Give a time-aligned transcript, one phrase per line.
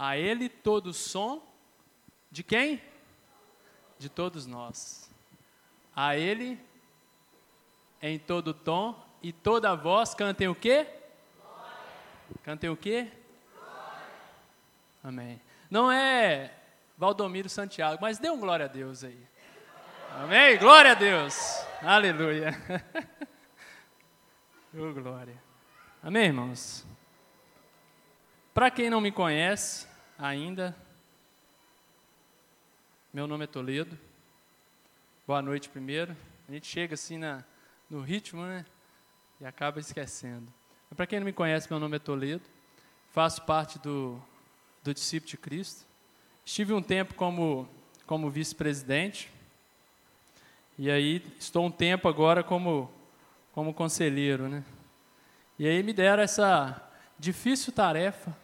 [0.00, 1.42] A Ele todo som
[2.30, 2.80] de quem?
[3.98, 5.10] De todos nós.
[5.92, 6.56] A Ele
[8.00, 10.86] em todo tom e toda voz cantem o quê?
[11.42, 11.72] Glória.
[12.44, 13.10] Cantem o quê?
[13.52, 14.06] Glória.
[15.02, 15.40] Amém.
[15.68, 16.54] Não é
[16.96, 19.26] Valdomiro Santiago, mas dê um glória a Deus aí.
[20.12, 20.58] Amém?
[20.58, 21.36] Glória a Deus.
[21.82, 22.54] Aleluia.
[24.72, 25.42] oh, glória.
[26.00, 26.86] Amém, irmãos?
[28.54, 29.87] Para quem não me conhece
[30.18, 30.76] ainda,
[33.12, 33.96] meu nome é Toledo.
[35.24, 36.16] Boa noite primeiro.
[36.48, 37.44] A gente chega assim na,
[37.88, 38.66] no ritmo, né?
[39.40, 40.52] E acaba esquecendo.
[40.96, 42.42] Para quem não me conhece, meu nome é Toledo.
[43.12, 44.20] Faço parte do,
[44.82, 45.86] do Discípulo de Cristo.
[46.44, 47.68] Estive um tempo como,
[48.04, 49.30] como vice-presidente.
[50.76, 52.90] E aí estou um tempo agora como,
[53.52, 54.64] como conselheiro, né?
[55.58, 56.82] E aí me deram essa
[57.18, 58.36] difícil tarefa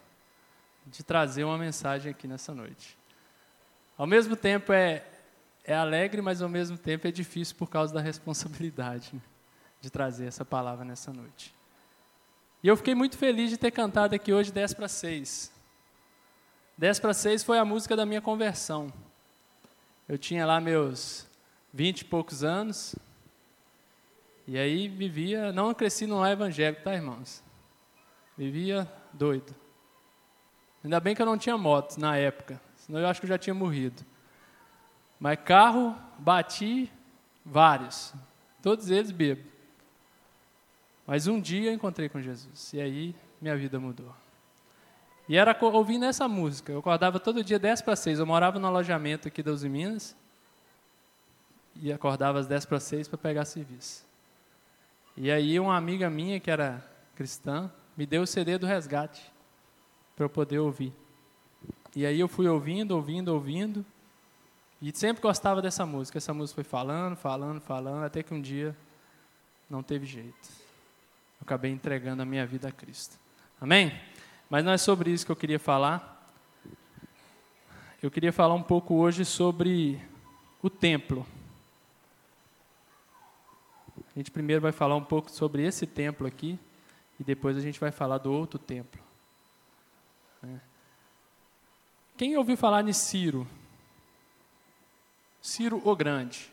[0.86, 2.98] de trazer uma mensagem aqui nessa noite.
[3.96, 5.04] Ao mesmo tempo é,
[5.64, 9.20] é alegre, mas ao mesmo tempo é difícil por causa da responsabilidade né?
[9.80, 11.54] de trazer essa palavra nessa noite.
[12.62, 15.52] E eu fiquei muito feliz de ter cantado aqui hoje 10 para 6.
[16.76, 18.92] 10 para 6 foi a música da minha conversão.
[20.08, 21.26] Eu tinha lá meus
[21.72, 22.94] 20 e poucos anos.
[24.46, 27.42] E aí vivia, não cresci no lar evangélico, tá, irmãos?
[28.36, 29.54] Vivia doido.
[30.84, 33.38] Ainda bem que eu não tinha moto na época, senão eu acho que eu já
[33.38, 34.04] tinha morrido.
[35.18, 36.92] Mas carro, bati
[37.42, 38.12] vários,
[38.62, 39.50] todos eles bebo.
[41.06, 44.14] Mas um dia eu encontrei com Jesus, e aí minha vida mudou.
[45.26, 46.70] E era ouvindo essa música.
[46.70, 48.18] Eu acordava todo dia 10 para 6.
[48.18, 50.14] Eu morava no alojamento aqui da Uzi Minas.
[51.76, 54.04] E acordava às 10 para 6 para pegar serviço.
[55.16, 59.32] E aí uma amiga minha, que era cristã, me deu o CD do resgate
[60.14, 60.92] para eu poder ouvir.
[61.96, 63.84] E aí eu fui ouvindo, ouvindo, ouvindo.
[64.80, 66.18] E sempre gostava dessa música.
[66.18, 68.76] Essa música foi falando, falando, falando, até que um dia
[69.68, 70.48] não teve jeito.
[71.40, 73.18] Eu acabei entregando a minha vida a Cristo.
[73.60, 73.98] Amém?
[74.50, 76.32] Mas não é sobre isso que eu queria falar.
[78.02, 80.00] Eu queria falar um pouco hoje sobre
[80.62, 81.26] o templo.
[84.14, 86.58] A gente primeiro vai falar um pouco sobre esse templo aqui
[87.18, 89.00] e depois a gente vai falar do outro templo.
[90.42, 90.60] É.
[92.16, 93.44] Quem ouviu falar de Ciro?
[95.42, 96.52] Ciro o Grande.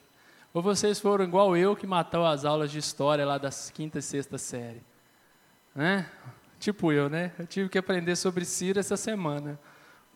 [0.52, 4.02] Ou vocês foram igual eu que matou as aulas de história lá das quinta e
[4.02, 4.82] sexta série?
[5.76, 6.10] Né?
[6.60, 7.32] Tipo eu, né?
[7.38, 9.60] Eu tive que aprender sobre Ciro essa semana,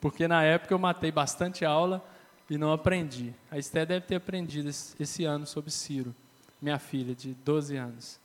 [0.02, 2.04] porque na época eu matei bastante aula
[2.50, 3.32] e não aprendi.
[3.52, 6.14] A Esté deve ter aprendido esse ano sobre Ciro,
[6.60, 8.20] minha filha de 12 anos.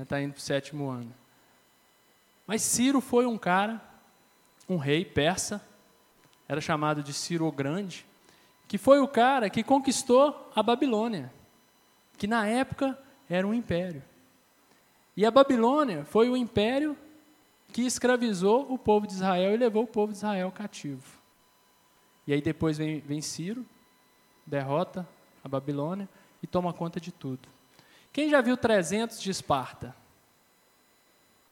[0.00, 0.22] Está né?
[0.22, 1.12] indo para o sétimo ano.
[2.46, 3.82] Mas Ciro foi um cara,
[4.68, 5.60] um rei persa,
[6.48, 8.06] era chamado de Ciro o Grande,
[8.66, 11.32] que foi o cara que conquistou a Babilônia,
[12.16, 14.02] que na época era um império.
[15.16, 16.96] E a Babilônia foi o império
[17.72, 21.18] que escravizou o povo de Israel e levou o povo de Israel cativo.
[22.26, 23.64] E aí depois vem, vem Ciro,
[24.46, 25.06] derrota
[25.42, 26.08] a Babilônia
[26.42, 27.48] e toma conta de tudo.
[28.12, 29.94] Quem já viu 300 de Esparta?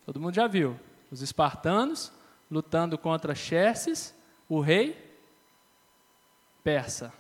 [0.06, 0.78] Todo mundo já viu.
[1.10, 2.12] Os espartanos
[2.50, 4.14] lutando contra Xerxes,
[4.54, 4.94] o rei
[6.62, 7.10] persa.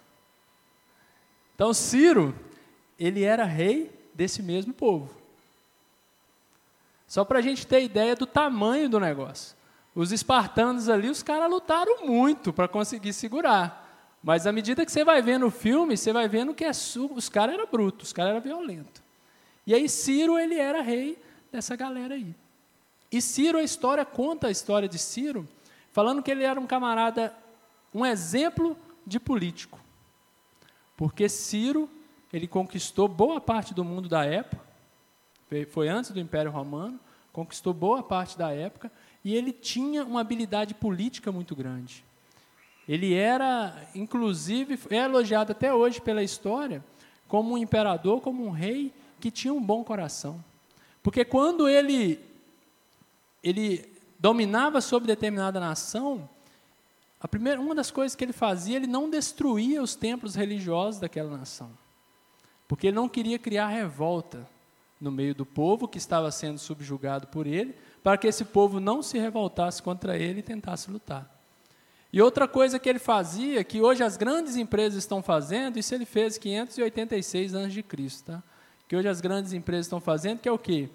[1.54, 2.38] Então Ciro,
[2.98, 5.08] ele era rei desse mesmo povo.
[7.08, 9.56] Só para a gente ter ideia do tamanho do negócio.
[9.94, 14.14] Os espartanos ali, os caras lutaram muito para conseguir segurar.
[14.22, 17.28] Mas à medida que você vai vendo o filme, você vai vendo que é, os
[17.30, 19.02] caras eram brutos, os caras eram violentos.
[19.66, 21.18] E aí Ciro, ele era rei
[21.50, 22.34] dessa galera aí.
[23.10, 25.48] E Ciro, a história conta a história de Ciro,
[25.92, 27.34] falando que ele era um camarada,
[27.94, 28.76] um exemplo
[29.06, 29.78] de político.
[30.96, 31.88] Porque Ciro,
[32.32, 34.62] ele conquistou boa parte do mundo da época,
[35.70, 36.98] foi antes do Império Romano,
[37.32, 38.90] conquistou boa parte da época,
[39.24, 42.04] e ele tinha uma habilidade política muito grande.
[42.88, 46.82] Ele era, inclusive, é elogiado até hoje pela história
[47.28, 50.42] como um imperador, como um rei que tinha um bom coração.
[51.02, 52.18] Porque quando ele,
[53.42, 53.91] ele
[54.22, 56.30] dominava sobre determinada nação,
[57.20, 61.36] a primeira, uma das coisas que ele fazia, ele não destruía os templos religiosos daquela
[61.36, 61.68] nação.
[62.68, 64.48] Porque ele não queria criar revolta
[65.00, 69.02] no meio do povo que estava sendo subjugado por ele, para que esse povo não
[69.02, 71.28] se revoltasse contra ele e tentasse lutar.
[72.12, 76.04] E outra coisa que ele fazia, que hoje as grandes empresas estão fazendo, isso ele
[76.04, 78.42] fez 586 anos de Cristo, tá?
[78.86, 80.88] Que hoje as grandes empresas estão fazendo, que é o quê?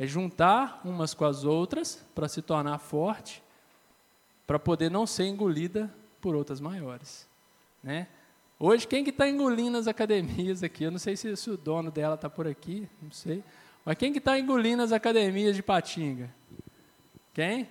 [0.00, 3.42] É juntar umas com as outras para se tornar forte
[4.46, 7.28] para poder não ser engolida por outras maiores.
[7.82, 8.06] Né?
[8.60, 10.84] Hoje, quem que está engolindo as academias aqui?
[10.84, 13.42] Eu não sei se, se o dono dela está por aqui, não sei.
[13.84, 16.32] Mas quem que está engolindo as academias de Patinga?
[17.34, 17.68] Quem?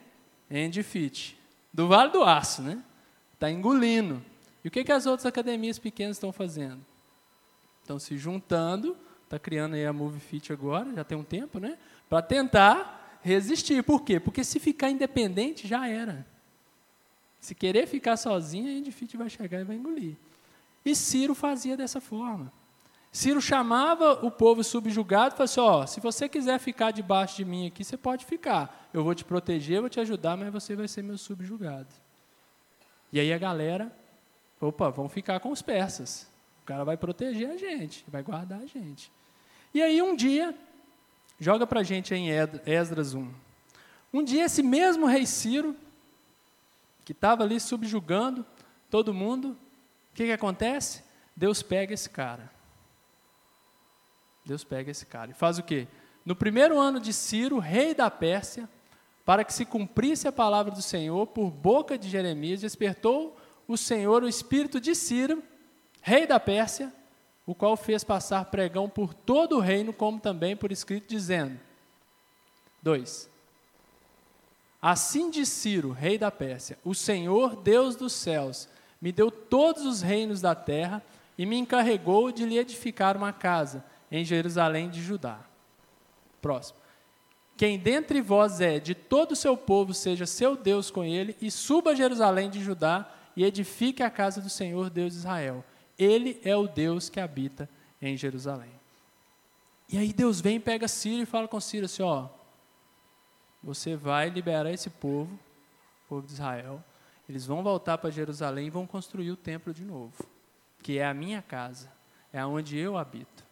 [0.51, 1.39] Andy Fit.
[1.73, 2.83] Do Vale do Aço, né?
[3.35, 4.21] Está engolindo.
[4.65, 6.85] E o que, que as outras academias pequenas estão fazendo?
[7.81, 11.77] Estão se juntando, está criando aí a Move Fit agora, já tem um tempo, né?
[12.09, 13.83] Para tentar resistir.
[13.83, 14.19] Por quê?
[14.19, 16.25] Porque se ficar independente, já era.
[17.39, 20.15] Se querer ficar sozinho, a Andy Fit vai chegar e vai engolir.
[20.83, 22.51] E Ciro fazia dessa forma.
[23.11, 27.45] Ciro chamava o povo subjugado e falou assim: ó, se você quiser ficar debaixo de
[27.45, 28.89] mim aqui, você pode ficar.
[28.93, 31.87] Eu vou te proteger, vou te ajudar, mas você vai ser meu subjugado.
[33.11, 33.91] E aí a galera,
[34.59, 36.29] opa, vão ficar com os persas.
[36.61, 39.11] O cara vai proteger a gente, vai guardar a gente.
[39.73, 40.55] E aí um dia,
[41.39, 43.31] joga para a gente em Esdras 1.
[44.13, 45.75] Um dia esse mesmo rei Ciro,
[47.05, 48.45] que estava ali subjugando
[48.89, 49.57] todo mundo,
[50.17, 51.03] que, que acontece?
[51.35, 52.51] Deus pega esse cara.
[54.43, 55.87] Deus pega esse cara e faz o quê?
[56.25, 58.67] No primeiro ano de Ciro, rei da Pérsia,
[59.23, 63.37] para que se cumprisse a palavra do Senhor por boca de Jeremias, despertou
[63.67, 65.43] o Senhor o espírito de Ciro,
[66.01, 66.91] rei da Pérsia,
[67.47, 71.57] o qual fez passar pregão por todo o reino, como também por escrito, dizendo:
[72.83, 73.29] 2.
[74.81, 78.67] Assim diz Ciro, rei da Pérsia: O Senhor, Deus dos céus,
[79.01, 81.01] me deu todos os reinos da terra
[81.37, 85.39] e me encarregou de lhe edificar uma casa em Jerusalém de Judá.
[86.41, 86.77] Próximo.
[87.55, 91.49] Quem dentre vós é de todo o seu povo, seja seu Deus com ele, e
[91.49, 95.63] suba a Jerusalém de Judá e edifique a casa do Senhor Deus de Israel.
[95.97, 97.69] Ele é o Deus que habita
[98.01, 98.71] em Jerusalém.
[99.89, 102.27] E aí Deus vem, pega Ciro e fala com Ciro assim: ó,
[103.63, 105.33] você vai liberar esse povo,
[106.05, 106.83] o povo de Israel,
[107.27, 110.13] eles vão voltar para Jerusalém e vão construir o templo de novo,
[110.81, 111.91] que é a minha casa,
[112.31, 113.45] é onde eu habito.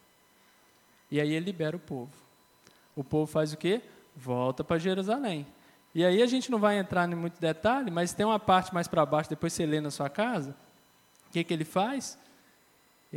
[1.10, 2.12] E aí ele libera o povo.
[2.94, 3.82] O povo faz o quê?
[4.14, 5.46] Volta para Jerusalém.
[5.94, 8.88] E aí a gente não vai entrar em muito detalhe, mas tem uma parte mais
[8.88, 10.56] para baixo, depois você lê na sua casa.
[11.28, 12.18] O que, que ele faz?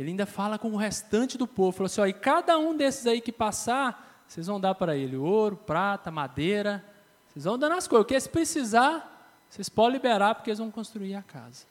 [0.00, 1.72] Ele ainda fala com o restante do povo.
[1.72, 5.14] Falou assim: ó, e cada um desses aí que passar, vocês vão dar para ele
[5.14, 6.82] ouro, prata, madeira.
[7.28, 8.06] Vocês vão dando as coisas.
[8.06, 11.66] Porque se precisar, vocês podem liberar porque eles vão construir a casa.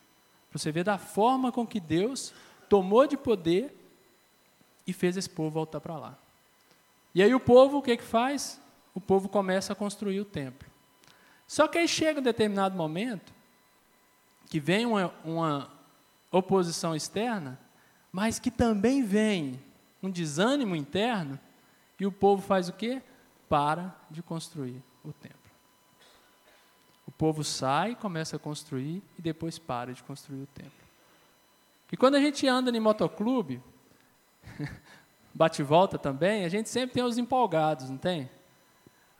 [0.51, 2.31] Para você ver da forma com que Deus
[2.69, 3.75] tomou de poder
[4.85, 6.15] e fez esse povo voltar para lá.
[7.15, 8.61] E aí o povo, o que, que faz?
[8.93, 10.69] O povo começa a construir o templo.
[11.47, 13.33] Só que aí chega um determinado momento
[14.47, 15.71] que vem uma, uma
[16.31, 17.59] oposição externa,
[18.11, 19.59] mas que também vem
[20.01, 21.39] um desânimo interno,
[21.99, 23.01] e o povo faz o quê?
[23.47, 25.37] Para de construir o templo.
[27.05, 30.71] O povo sai, começa a construir e depois para de construir o templo.
[31.91, 33.61] E quando a gente anda em motoclube,
[35.33, 38.29] bate volta também, a gente sempre tem os empolgados, não tem?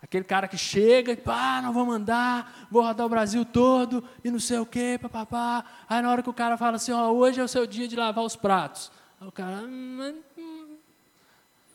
[0.01, 4.31] Aquele cara que chega e, pá, não vou mandar, vou rodar o Brasil todo e
[4.31, 5.65] não sei o quê, papapá.
[5.89, 7.95] Aí na hora que o cara fala assim, ó, hoje é o seu dia de
[7.95, 8.91] lavar os pratos.
[9.19, 10.77] Aí o cara, hum, hum,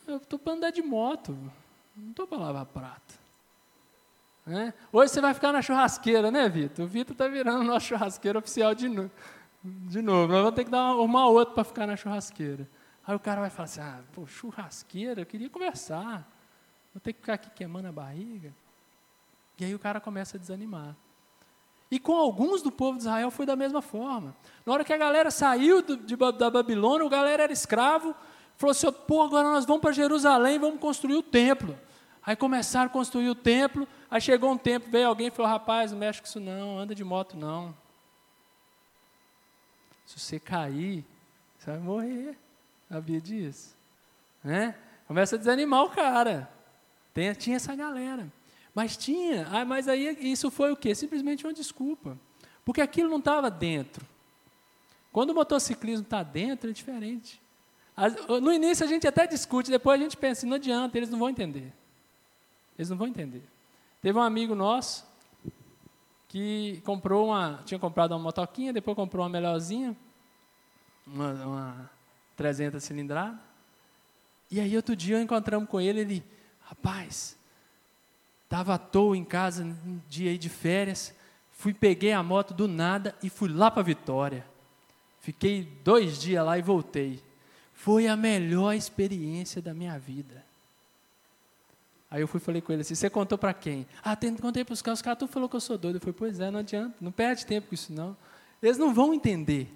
[0.07, 1.37] eu estou para andar de moto,
[1.95, 3.13] não estou para lavar prato.
[4.43, 4.73] Né?
[4.91, 6.85] Hoje você vai ficar na churrasqueira, né, Vitor?
[6.85, 9.09] O Vitor está virando nosso churrasqueiro oficial de, no...
[9.63, 10.33] de novo.
[10.33, 12.67] Nós vamos ter que dar uma, uma outra para ficar na churrasqueira.
[13.05, 16.27] Aí o cara vai falar assim: ah, pô, churrasqueira, eu queria conversar.
[16.95, 18.53] Vou ter que ficar aqui queimando a barriga.
[19.59, 20.95] E aí o cara começa a desanimar.
[21.91, 24.33] E com alguns do povo de Israel foi da mesma forma.
[24.65, 28.15] Na hora que a galera saiu do, de, da Babilônia, a galera era escravo,
[28.55, 31.77] falou assim: pô, agora nós vamos para Jerusalém, vamos construir o templo.
[32.25, 35.91] Aí começaram a construir o templo, aí chegou um tempo, veio alguém e falou, rapaz,
[35.91, 37.75] não mexe com isso não, anda de moto não.
[40.05, 41.05] Se você cair,
[41.59, 42.37] você vai morrer.
[42.89, 43.75] Sabia disso?
[44.41, 44.75] Né?
[45.07, 46.54] Começa a desanimar o cara.
[47.15, 48.29] Tem, tinha essa galera.
[48.75, 50.93] Mas tinha, ah, mas aí isso foi o quê?
[50.93, 52.19] Simplesmente uma desculpa.
[52.65, 54.05] Porque aquilo não estava dentro.
[55.13, 57.41] Quando o motociclismo está dentro, é diferente.
[58.41, 61.29] No início a gente até discute, depois a gente pensa, não adianta, eles não vão
[61.29, 61.71] entender.
[62.77, 63.41] Eles não vão entender.
[64.01, 65.07] Teve um amigo nosso
[66.27, 69.95] que comprou uma, tinha comprado uma motoquinha, depois comprou uma melhorzinha,
[71.07, 71.91] uma, uma
[72.35, 73.39] 300 cilindrada.
[74.51, 76.23] E aí outro dia encontramos com ele, ele,
[76.65, 77.37] rapaz,
[78.43, 81.13] estava à toa em casa, um dia aí de férias,
[81.51, 84.45] fui, peguei a moto do nada e fui lá para Vitória.
[85.21, 87.19] Fiquei dois dias lá e voltei.
[87.73, 90.45] Foi a melhor experiência da minha vida.
[92.09, 93.87] Aí eu fui falei com ele assim, você contou para quem?
[94.03, 95.95] Ah, tem, contei para os caras, os caras tudo falou que eu sou doido.
[95.95, 98.15] Eu falei, pois é, não adianta, não perde tempo com isso não.
[98.61, 99.67] Eles não vão entender.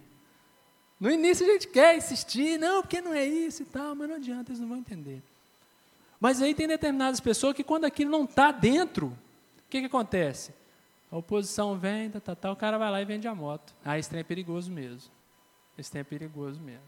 [1.00, 4.16] No início a gente quer insistir, não, porque não é isso e tal, mas não
[4.18, 5.22] adianta, eles não vão entender.
[6.20, 10.54] Mas aí tem determinadas pessoas que quando aquilo não está dentro, o que, que acontece?
[11.12, 13.74] A oposição vem, tá, tá, tá, o cara vai lá e vende a moto.
[13.84, 15.12] Ah, esse trem é perigoso mesmo.
[15.78, 16.84] Esse trem é perigoso mesmo.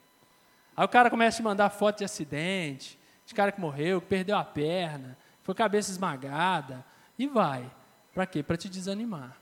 [0.76, 4.08] Aí o cara começa a te mandar foto de acidente, de cara que morreu, que
[4.08, 6.86] perdeu a perna, foi cabeça esmagada,
[7.18, 7.70] e vai.
[8.14, 8.44] Para quê?
[8.44, 9.38] Para te desanimar.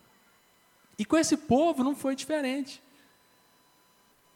[0.97, 2.81] E com esse povo não foi diferente.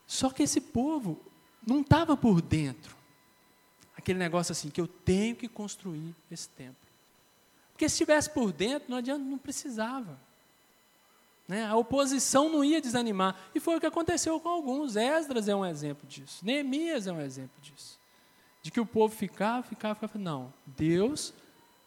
[0.08, 1.22] Só que esse povo
[1.66, 2.96] não estava por dentro.
[4.04, 6.76] Aquele negócio assim, que eu tenho que construir esse templo.
[7.72, 10.20] Porque se estivesse por dentro, não adianta, não precisava.
[11.48, 11.66] Né?
[11.66, 13.40] A oposição não ia desanimar.
[13.56, 14.98] E foi o que aconteceu com alguns.
[14.98, 16.46] Esdras é um exemplo disso.
[16.46, 17.98] Neemias é um exemplo disso.
[18.62, 20.20] De que o povo ficava, ficava, ficava.
[20.20, 21.34] Não, Deus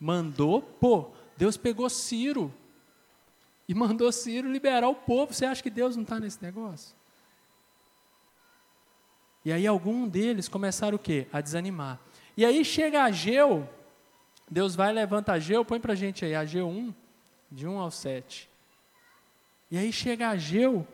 [0.00, 2.50] mandou, pô, Deus pegou Ciro
[3.68, 5.35] e mandou Ciro liberar o povo.
[5.35, 6.96] Você acha que Deus não está nesse negócio?
[9.46, 11.28] E aí algum deles começaram o quê?
[11.32, 12.00] A desanimar.
[12.36, 13.68] E aí chega Ageu,
[14.50, 16.92] Deus vai levanta Ageu, põe para a gente aí, Ageu 1,
[17.52, 18.50] de 1 ao 7.
[19.70, 20.84] E aí chega Ageu,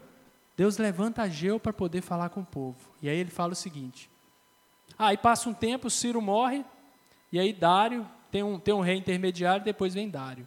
[0.55, 2.77] Deus levanta Ageu para poder falar com o povo.
[3.01, 4.11] E aí ele fala o seguinte:
[4.99, 6.63] Ah, e passa um tempo, Ciro morre,
[7.33, 10.47] e aí Dário, tem um, tem um rei intermediário, depois vem Dário.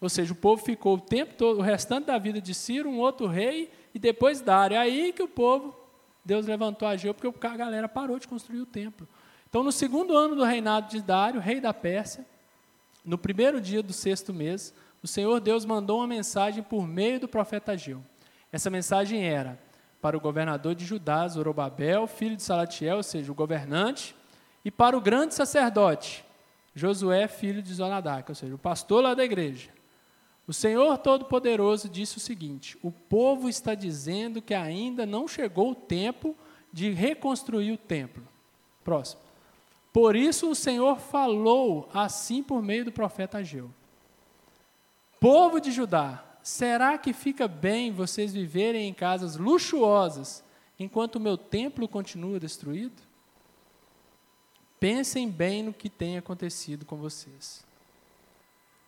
[0.00, 3.00] Ou seja, o povo ficou o tempo todo, o restante da vida de Ciro, um
[3.00, 4.76] outro rei, e depois Dário.
[4.76, 5.74] É aí que o povo,
[6.28, 9.08] Deus levantou Ageu, porque a galera parou de construir o templo.
[9.48, 12.22] Então, no segundo ano do reinado de Dário, rei da Pérsia,
[13.02, 17.26] no primeiro dia do sexto mês, o Senhor Deus mandou uma mensagem por meio do
[17.26, 18.04] profeta Ageu.
[18.52, 19.58] Essa mensagem era
[20.02, 24.14] para o governador de Judá, Zorobabel, filho de Salatiel, ou seja, o governante,
[24.62, 26.22] e para o grande sacerdote,
[26.74, 29.70] Josué, filho de Zonadac, ou seja, o pastor lá da igreja.
[30.48, 35.74] O Senhor Todo-Poderoso disse o seguinte: O povo está dizendo que ainda não chegou o
[35.74, 36.34] tempo
[36.72, 38.26] de reconstruir o templo.
[38.82, 39.20] Próximo.
[39.92, 43.70] Por isso o Senhor falou assim por meio do profeta Ageu.
[45.20, 50.42] Povo de Judá, será que fica bem vocês viverem em casas luxuosas
[50.78, 53.02] enquanto o meu templo continua destruído?
[54.80, 57.67] Pensem bem no que tem acontecido com vocês.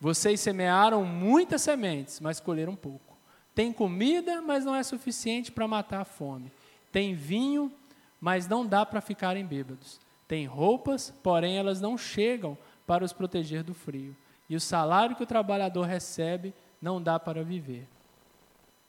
[0.01, 3.15] Vocês semearam muitas sementes, mas colheram pouco.
[3.53, 6.51] Tem comida, mas não é suficiente para matar a fome.
[6.91, 7.71] Tem vinho,
[8.19, 9.99] mas não dá para ficarem bêbados.
[10.27, 14.15] Tem roupas, porém elas não chegam para os proteger do frio
[14.51, 17.87] e o salário que o trabalhador recebe não dá para viver.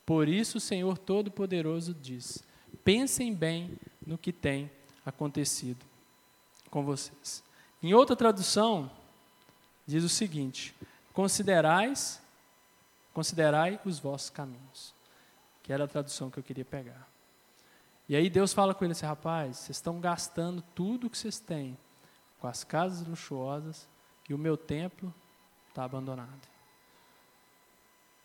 [0.05, 2.43] Por isso o Senhor Todo-Poderoso diz:
[2.83, 4.69] pensem bem no que tem
[5.07, 5.85] acontecido
[6.69, 7.45] com vocês.
[7.81, 8.91] Em outra tradução,
[9.87, 10.75] diz o seguinte:
[11.13, 12.21] considerais,
[13.13, 14.95] considerai os vossos caminhos,
[15.63, 17.09] que era a tradução que eu queria pegar.
[18.09, 21.79] E aí Deus fala com ele assim, rapaz, vocês estão gastando tudo que vocês têm
[22.39, 23.89] com as casas luxuosas
[24.29, 25.15] e o meu templo
[25.69, 26.49] está abandonado.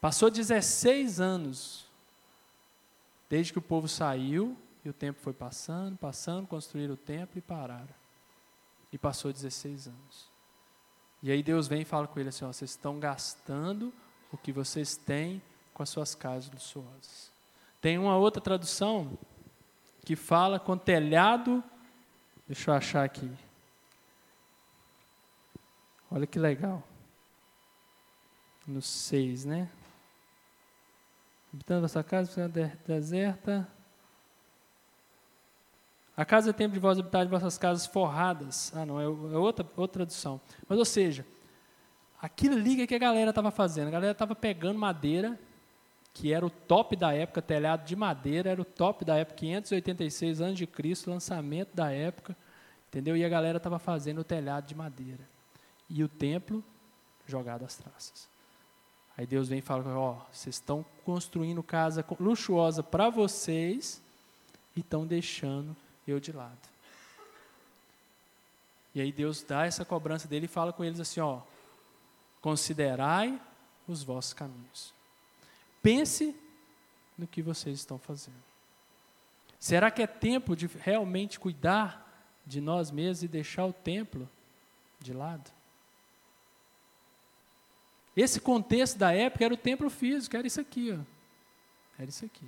[0.01, 1.85] Passou 16 anos
[3.29, 7.41] desde que o povo saiu e o tempo foi passando, passando, construíram o templo e
[7.41, 7.95] pararam.
[8.91, 10.36] E passou 16 anos.
[11.21, 13.93] E aí Deus vem e fala com ele assim: ó, vocês estão gastando
[14.31, 15.41] o que vocês têm
[15.73, 17.31] com as suas casas luxuosas.
[17.81, 19.17] Tem uma outra tradução
[20.03, 21.63] que fala com telhado.
[22.47, 23.31] Deixa eu achar aqui.
[26.09, 26.83] Olha que legal
[28.67, 29.69] no 6, né?
[31.53, 32.51] Habitando essa casa,
[32.85, 33.67] deserta.
[36.17, 38.73] A casa é tempo de vós habitar de vossas casas forradas.
[38.75, 40.41] Ah, não, é, é outra, outra tradução.
[40.67, 41.23] Mas, ou seja,
[42.19, 43.89] aquilo ali que a galera estava fazendo.
[43.89, 45.39] A galera estava pegando madeira,
[46.15, 50.41] que era o top da época, telhado de madeira, era o top da época, 586
[50.41, 52.35] anos de Cristo, lançamento da época,
[52.87, 53.15] entendeu?
[53.15, 55.21] E a galera estava fazendo o telhado de madeira.
[55.87, 56.63] E o templo
[57.27, 58.27] jogado às traças.
[59.15, 64.01] Aí Deus vem e fala: Ó, oh, vocês estão construindo casa luxuosa para vocês
[64.75, 65.75] e estão deixando
[66.07, 66.57] eu de lado.
[68.95, 71.41] E aí Deus dá essa cobrança dele e fala com eles assim: Ó,
[72.41, 73.39] considerai
[73.87, 74.93] os vossos caminhos.
[75.81, 76.35] Pense
[77.17, 78.43] no que vocês estão fazendo.
[79.59, 82.05] Será que é tempo de realmente cuidar
[82.45, 84.29] de nós mesmos e deixar o templo
[84.99, 85.51] de lado?
[88.15, 91.03] Esse contexto da época era o templo físico, era isso aqui, ó.
[91.99, 92.47] Era isso aqui.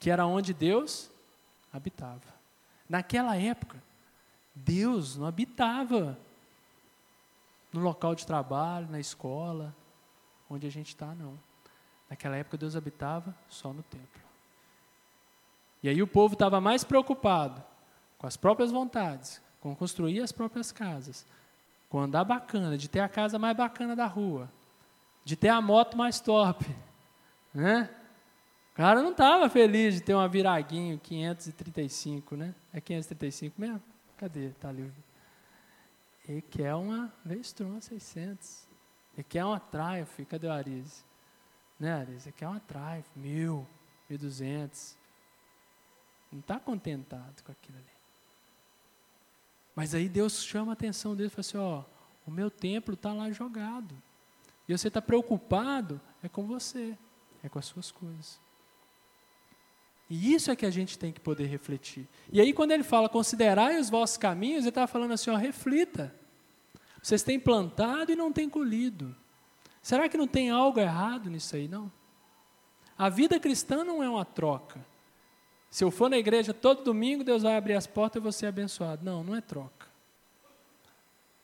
[0.00, 1.10] Que era onde Deus
[1.72, 2.38] habitava.
[2.88, 3.82] Naquela época,
[4.54, 6.18] Deus não habitava
[7.72, 9.74] no local de trabalho, na escola,
[10.48, 11.38] onde a gente está, não.
[12.08, 14.20] Naquela época Deus habitava só no templo.
[15.82, 17.62] E aí o povo estava mais preocupado
[18.16, 21.26] com as próprias vontades, com construir as próprias casas,
[21.88, 24.50] com andar bacana, de ter a casa mais bacana da rua,
[25.24, 26.64] de ter a moto mais top,
[27.54, 27.90] né?
[28.78, 32.54] Cara não estava feliz de ter uma Viraguinho 535, né?
[32.72, 33.82] É 535 mesmo?
[34.16, 34.50] Cadê?
[34.50, 34.88] Tá ali.
[36.28, 38.68] Ele quer uma Vestron 600.
[39.16, 40.20] Ele quer uma Triumph.
[40.28, 41.02] Cadê o Arise?
[41.76, 42.28] Né, Arise?
[42.28, 43.66] Ele quer uma Triumph, mil,
[44.08, 44.96] mil duzentos.
[46.30, 47.98] Não está contentado com aquilo ali.
[49.74, 51.82] Mas aí Deus chama a atenção dele e fala assim: ó,
[52.24, 54.00] o meu templo está lá jogado.
[54.68, 56.96] E você está preocupado é com você,
[57.42, 58.46] é com as suas coisas.
[60.10, 62.08] E isso é que a gente tem que poder refletir.
[62.32, 66.14] E aí, quando ele fala, considerai os vossos caminhos, ele está falando assim, ó, reflita.
[67.02, 69.14] Vocês têm plantado e não têm colhido.
[69.82, 71.92] Será que não tem algo errado nisso aí, não?
[72.96, 74.84] A vida cristã não é uma troca.
[75.70, 78.32] Se eu for na igreja todo domingo, Deus vai abrir as portas e eu vou
[78.32, 79.04] ser abençoado.
[79.04, 79.86] Não, não é troca.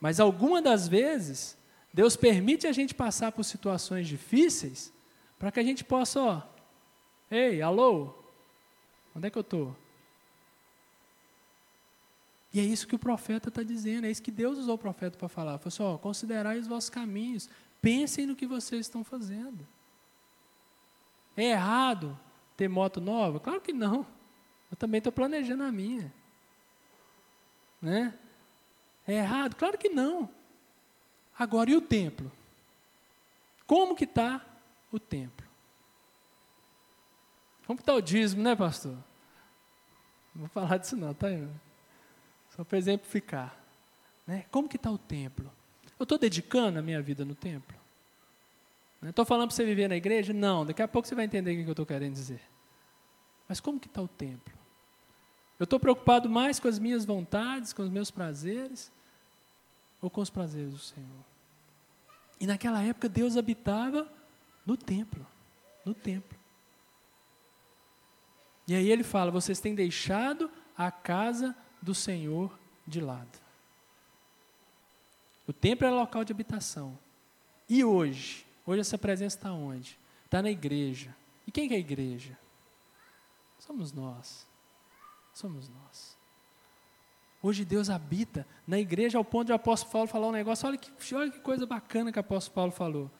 [0.00, 1.56] Mas algumas das vezes,
[1.92, 4.92] Deus permite a gente passar por situações difíceis
[5.38, 6.42] para que a gente possa, ó,
[7.30, 8.23] ei, alô,
[9.14, 9.76] onde é que eu estou?
[12.52, 15.18] E é isso que o profeta está dizendo, é isso que Deus usou o profeta
[15.18, 15.58] para falar.
[15.58, 17.48] Falou assim, ó, considerai os vossos caminhos,
[17.82, 19.66] pensem no que vocês estão fazendo.
[21.36, 22.18] É errado
[22.56, 23.40] ter moto nova?
[23.40, 24.06] Claro que não.
[24.70, 26.12] Eu também estou planejando a minha.
[27.82, 28.16] Né?
[29.06, 29.56] É errado?
[29.56, 30.30] Claro que não.
[31.36, 32.30] Agora, e o templo?
[33.66, 34.44] Como que está
[34.92, 35.43] o templo?
[37.74, 38.92] Como está o dízimo, né, pastor?
[40.32, 41.48] Não vou falar disso não, tá aí.
[42.50, 43.58] Só para exemplificar.
[44.24, 44.46] Né?
[44.48, 45.50] Como que está o templo?
[45.98, 47.76] Eu estou dedicando a minha vida no templo?
[49.02, 50.32] Estou falando para você viver na igreja?
[50.32, 52.40] Não, daqui a pouco você vai entender o que eu estou querendo dizer.
[53.48, 54.54] Mas como que está o templo?
[55.58, 58.92] Eu estou preocupado mais com as minhas vontades, com os meus prazeres,
[60.00, 61.24] ou com os prazeres do Senhor?
[62.38, 64.08] E naquela época Deus habitava
[64.64, 65.26] no templo,
[65.84, 66.43] no templo.
[68.66, 73.38] E aí ele fala: vocês têm deixado a casa do Senhor de lado.
[75.46, 76.98] O templo é local de habitação.
[77.68, 78.46] E hoje?
[78.66, 79.98] Hoje essa presença está onde?
[80.24, 81.14] Está na igreja.
[81.46, 82.38] E quem que é a igreja?
[83.58, 84.46] Somos nós.
[85.32, 86.16] Somos nós.
[87.42, 90.66] Hoje Deus habita na igreja ao ponto de o apóstolo Paulo falar um negócio.
[90.66, 93.10] Olha que, olha que coisa bacana que o apóstolo Paulo falou.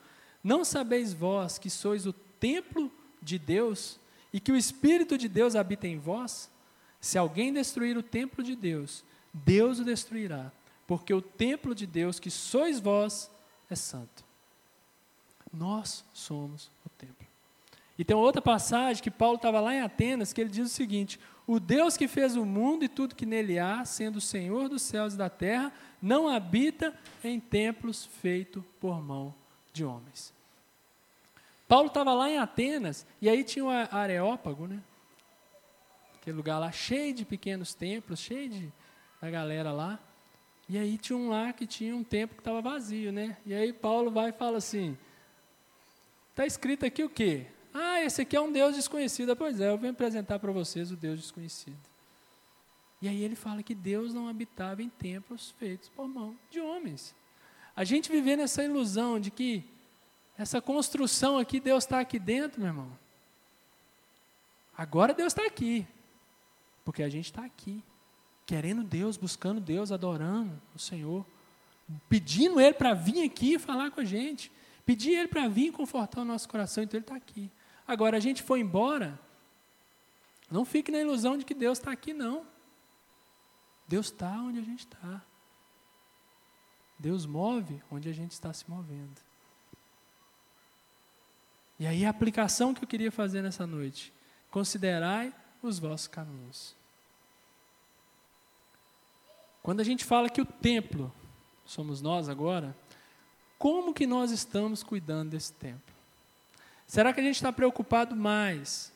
[0.43, 4.01] Não sabeis vós que sois o templo de Deus
[4.35, 6.51] e que o Espírito de Deus habita em vós?
[7.01, 10.51] Se alguém destruir o templo de Deus, Deus o destruirá,
[10.89, 13.31] porque o templo de Deus que sois vós
[13.71, 14.25] é santo.
[15.53, 17.25] Nós somos o templo.
[17.97, 21.21] E tem outra passagem que Paulo estava lá em Atenas, que ele diz o seguinte:
[21.47, 24.83] O Deus que fez o mundo e tudo que nele há, sendo o Senhor dos
[24.83, 26.93] céus e da terra, não habita
[27.23, 29.33] em templos feitos por mão
[29.73, 30.35] de homens.
[31.75, 34.81] Paulo estava lá em Atenas, e aí tinha o Areópago, né?
[36.15, 38.73] Aquele lugar lá cheio de pequenos templos, cheio de
[39.21, 39.99] da galera lá.
[40.69, 43.37] E aí tinha um lá que tinha um templo que estava vazio, né?
[43.45, 44.97] E aí Paulo vai e fala assim:
[46.31, 47.45] Está escrito aqui o quê?
[47.75, 49.35] Ah, esse aqui é um Deus desconhecido.
[49.35, 51.77] Pois é, eu venho apresentar para vocês o Deus desconhecido.
[53.03, 57.13] E aí ele fala que Deus não habitava em templos feitos por mão de homens.
[57.75, 59.74] A gente viver nessa ilusão de que
[60.37, 62.99] essa construção aqui, Deus está aqui dentro, meu irmão.
[64.77, 65.87] Agora Deus está aqui.
[66.85, 67.83] Porque a gente está aqui.
[68.45, 71.25] Querendo Deus, buscando Deus, adorando o Senhor.
[72.09, 74.51] Pedindo Ele para vir aqui falar com a gente.
[74.85, 76.83] Pedir Ele para vir confortar o nosso coração.
[76.83, 77.51] Então Ele está aqui.
[77.87, 79.19] Agora, a gente foi embora,
[80.51, 82.47] não fique na ilusão de que Deus está aqui, não.
[83.87, 85.23] Deus está onde a gente está.
[86.99, 89.21] Deus move onde a gente está se movendo.
[91.79, 94.13] E aí a aplicação que eu queria fazer nessa noite.
[94.51, 95.33] Considerai
[95.63, 96.77] os vossos caminhos.
[99.63, 101.13] Quando a gente fala que o templo
[101.65, 102.77] somos nós agora,
[103.59, 105.95] como que nós estamos cuidando desse templo?
[106.87, 108.93] Será que a gente está preocupado mais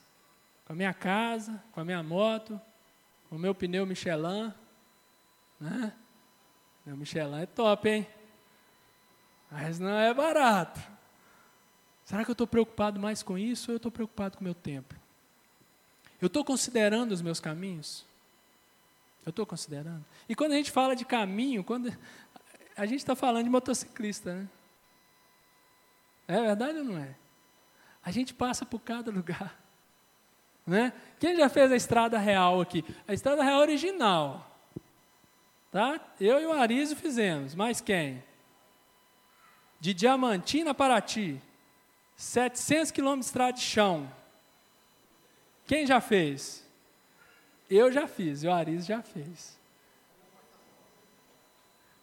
[0.66, 2.60] com a minha casa, com a minha moto,
[3.28, 4.52] com o meu pneu Michelin?
[5.58, 5.92] Né?
[6.84, 8.06] Meu Michelin é top, hein?
[9.50, 10.97] Mas não é barato.
[12.08, 14.54] Será que eu estou preocupado mais com isso ou eu estou preocupado com o meu
[14.54, 14.94] tempo?
[16.18, 18.02] Eu estou considerando os meus caminhos?
[19.26, 20.02] Eu estou considerando.
[20.26, 21.94] E quando a gente fala de caminho, quando
[22.74, 24.48] a gente está falando de motociclista, né?
[26.26, 27.14] É verdade ou não é?
[28.02, 29.54] A gente passa por cada lugar.
[30.66, 30.92] Né?
[31.18, 32.84] Quem já fez a estrada real aqui?
[33.06, 34.54] A estrada real original.
[35.72, 35.98] Tá?
[36.20, 37.54] Eu e o Arísio fizemos.
[37.54, 38.22] Mais quem?
[39.80, 41.40] De Diamantina a Paraty.
[42.18, 44.10] 700 quilômetros de de chão.
[45.68, 46.66] Quem já fez?
[47.70, 49.56] Eu já fiz, o Arísio já fez.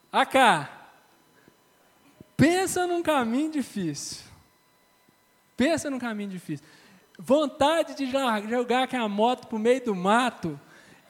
[0.10, 0.70] Acá.
[2.38, 4.24] Pensa num caminho difícil.
[5.58, 6.66] Pensa num caminho difícil.
[7.20, 10.58] Vontade de jogar aquela moto para o meio do mato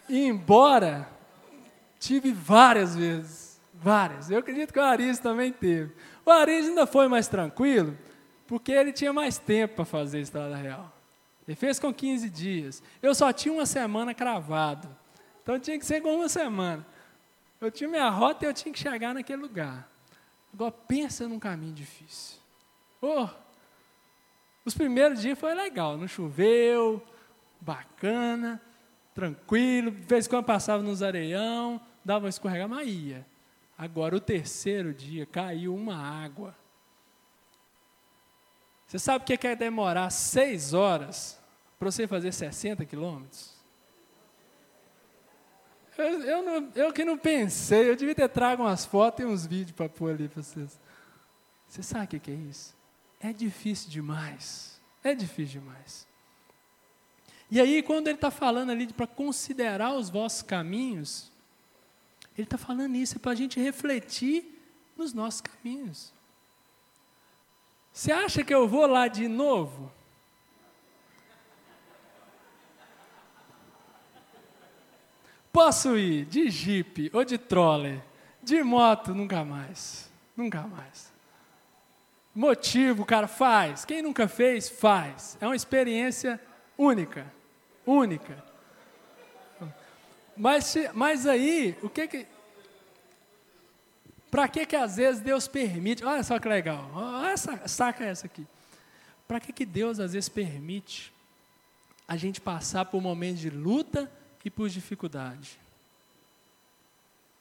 [0.09, 1.07] e ir embora,
[1.99, 3.61] tive várias vezes.
[3.71, 4.31] Várias.
[4.31, 5.93] Eu acredito que o Aris também teve.
[6.25, 7.95] O Aris ainda foi mais tranquilo,
[8.47, 10.91] porque ele tinha mais tempo para fazer a estrada real.
[11.47, 12.84] Ele fez com 15 dias.
[13.01, 14.89] Eu só tinha uma semana cravado.
[15.43, 16.86] Então tinha que ser com uma semana.
[17.62, 19.89] Eu tinha minha rota e eu tinha que chegar naquele lugar.
[20.53, 22.39] Agora pensa num caminho difícil.
[23.01, 23.27] Oh,
[24.63, 27.03] os primeiros dias foi legal, não choveu,
[27.62, 28.60] bacana,
[29.13, 33.25] tranquilo, de vez em quando passava nos areião, dava uma escorregar, mas ia.
[33.77, 36.55] Agora, o terceiro dia, caiu uma água.
[38.88, 41.39] Você sabe o que é demorar seis horas
[41.80, 43.54] para você fazer 60 quilômetros?
[45.98, 49.71] Eu, eu, eu que não pensei, eu devia ter trago umas fotos e uns vídeos
[49.71, 50.78] para pôr ali para vocês.
[51.67, 52.76] Você sabe o que é isso?
[53.19, 54.80] É difícil demais.
[55.04, 56.06] É difícil demais.
[57.50, 61.32] E aí, quando ele está falando ali para considerar os vossos caminhos,
[62.38, 64.60] ele está falando isso, é para a gente refletir
[64.98, 66.13] nos nossos caminhos.
[67.95, 69.89] Você acha que eu vou lá de novo?
[75.49, 78.03] Posso ir de jipe ou de troller,
[78.43, 80.12] de moto, nunca mais.
[80.36, 81.10] Nunca mais.
[82.36, 83.86] Motivo, cara, faz.
[83.86, 85.38] Quem nunca fez, faz.
[85.39, 86.38] É uma experiência
[86.77, 87.25] única.
[87.86, 88.43] Única.
[90.36, 92.27] Mas, mas aí, o que que.
[94.36, 96.04] Para que que às vezes Deus permite.
[96.04, 96.91] Olha só que legal.
[96.93, 98.45] Olha saca essa aqui.
[99.26, 101.13] Para que que Deus às vezes permite
[102.06, 104.12] a gente passar por momentos de luta
[104.43, 105.58] e por dificuldade?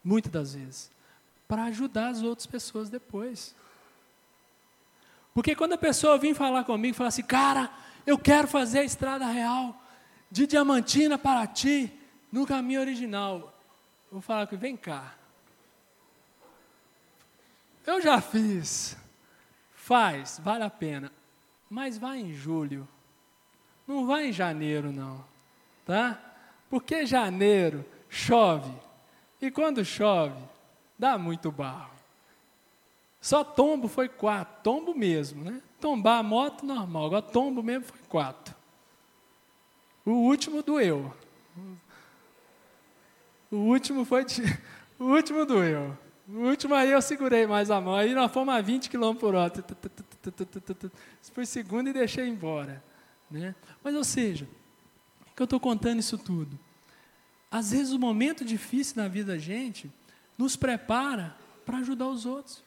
[0.05, 0.91] Muitas das vezes.
[1.49, 3.57] Para ajudar as outras pessoas depois.
[5.35, 7.73] Porque quando a pessoa vem falar comigo fala assim, cara,
[8.07, 9.77] eu quero fazer a estrada real
[10.31, 11.93] de Diamantina para ti,
[12.31, 13.53] no caminho original.
[14.07, 15.24] Eu vou falar que vem cá.
[17.87, 18.97] Eu já fiz.
[19.75, 21.13] Faz, vale a pena.
[21.69, 22.89] Mas vai em julho.
[23.87, 25.25] Não vai em janeiro, não.
[25.85, 26.19] Tá?
[26.71, 28.73] Porque janeiro chove.
[29.41, 30.43] E quando chove,
[30.99, 31.93] dá muito barro.
[33.21, 35.63] Só tombo foi quatro, tombo mesmo, né?
[35.81, 37.07] Tombar a moto, normal.
[37.07, 38.55] Agora tombo mesmo foi quatro.
[40.05, 41.15] O último doeu.
[43.51, 44.25] O último foi.
[44.25, 44.43] De...
[44.97, 45.99] O último doeu.
[46.29, 47.95] O último aí eu segurei mais a mão.
[47.95, 49.53] Aí nós fomos a 20 km por hora.
[51.33, 52.83] Foi segundo e deixei embora.
[53.31, 53.55] Né?
[53.83, 54.49] Mas, ou seja,
[55.35, 56.59] que eu estou contando isso tudo?
[57.51, 59.91] Às vezes o momento difícil na vida da gente
[60.39, 62.63] nos prepara para ajudar os outros.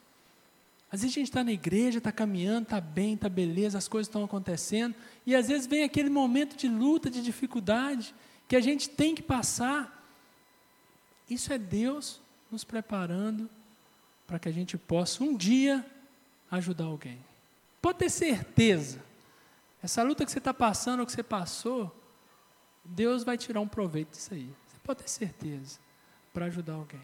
[0.90, 4.08] Às vezes a gente está na igreja, está caminhando, está bem, está beleza, as coisas
[4.08, 8.16] estão acontecendo, e às vezes vem aquele momento de luta, de dificuldade,
[8.48, 9.94] que a gente tem que passar.
[11.30, 13.50] Isso é Deus nos preparando
[14.26, 15.86] para que a gente possa um dia
[16.52, 17.20] ajudar alguém.
[17.82, 19.04] Pode ter certeza,
[19.82, 21.96] essa luta que você está passando, ou que você passou,
[22.84, 24.50] Deus vai tirar um proveito disso aí.
[24.68, 25.80] Você pode ter certeza,
[26.34, 27.02] para ajudar alguém.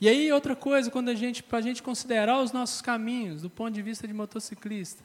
[0.00, 3.50] E aí, outra coisa, quando a gente, para a gente considerar os nossos caminhos, do
[3.50, 5.04] ponto de vista de motociclista,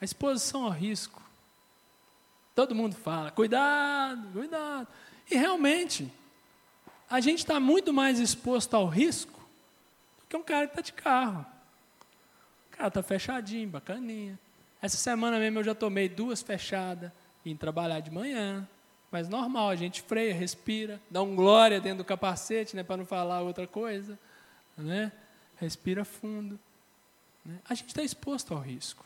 [0.00, 1.20] a exposição ao risco.
[2.54, 4.88] Todo mundo fala, cuidado, cuidado.
[5.30, 6.10] E realmente,
[7.10, 9.40] a gente está muito mais exposto ao risco
[10.20, 11.44] do que um cara que está de carro.
[12.68, 14.38] O cara está fechadinho, bacaninha.
[14.80, 17.10] Essa semana mesmo eu já tomei duas fechadas,
[17.44, 18.68] em trabalhar de manhã,
[19.10, 23.04] mas normal, a gente freia, respira, dá um glória dentro do capacete, né, para não
[23.04, 24.18] falar outra coisa,
[24.76, 25.10] né?
[25.56, 26.58] Respira fundo.
[27.44, 27.58] Né?
[27.68, 29.04] A gente está exposto ao risco.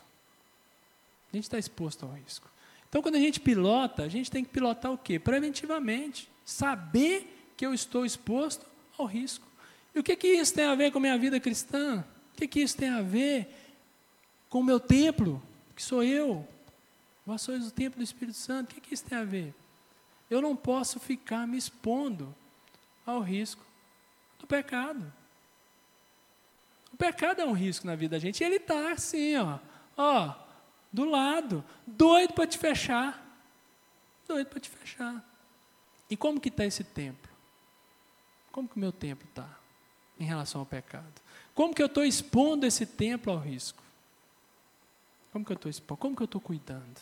[1.33, 2.47] A gente está exposto ao risco.
[2.87, 5.17] Então, quando a gente pilota, a gente tem que pilotar o quê?
[5.17, 6.29] Preventivamente.
[6.45, 8.65] Saber que eu estou exposto
[8.97, 9.45] ao risco.
[9.93, 12.03] E o que, que isso tem a ver com a minha vida cristã?
[12.33, 13.47] O que, que isso tem a ver
[14.49, 15.41] com o meu templo,
[15.75, 16.47] que sou eu?
[17.25, 18.71] Vós sois o templo do Espírito Santo.
[18.71, 19.53] O que, que isso tem a ver?
[20.29, 22.35] Eu não posso ficar me expondo
[23.05, 23.63] ao risco
[24.39, 25.11] do pecado.
[26.93, 28.41] O pecado é um risco na vida da gente.
[28.41, 29.59] E ele está assim, ó,
[29.97, 30.33] ó,
[30.91, 33.21] do lado, doido para te fechar.
[34.27, 35.23] Doido para te fechar.
[36.09, 37.34] E como que está esse templo?
[38.55, 39.49] Como que o meu templo está
[40.17, 41.11] em relação ao pecado?
[41.53, 43.83] Como que eu estou expondo esse templo ao risco?
[45.33, 45.99] Como que eu estou expondo?
[45.99, 47.01] Como que eu estou cuidando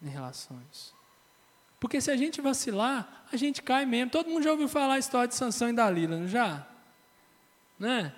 [0.00, 0.94] em relação a isso?
[1.80, 4.12] Porque se a gente vacilar, a gente cai mesmo.
[4.12, 6.64] Todo mundo já ouviu falar a história de Sansão e Dalila, não já?
[7.76, 8.14] Né?